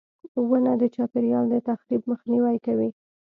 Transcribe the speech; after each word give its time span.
•ونه 0.47 0.73
د 0.81 0.83
چاپېریال 0.95 1.45
د 1.49 1.55
تخریب 1.67 2.01
مخنیوی 2.11 2.57
کوي. 2.65 2.89